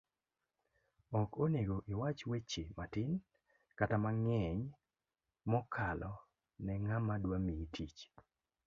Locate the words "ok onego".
1.19-1.77